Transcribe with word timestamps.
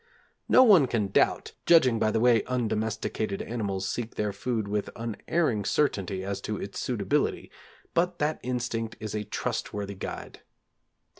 No 0.49 0.63
one 0.63 0.87
can 0.87 1.09
doubt, 1.09 1.51
judging 1.67 1.99
by 1.99 2.09
the 2.09 2.19
way 2.19 2.41
undomesticated 2.47 3.39
animals 3.43 3.87
seek 3.87 4.15
their 4.15 4.33
food 4.33 4.67
with 4.67 4.89
unerring 4.95 5.63
certainty 5.63 6.23
as 6.23 6.41
to 6.41 6.57
its 6.57 6.79
suitability, 6.79 7.51
but 7.93 8.17
that 8.17 8.39
instinct 8.41 8.95
is 8.99 9.13
a 9.13 9.25
trustworthy 9.25 9.93
guide. 9.93 10.39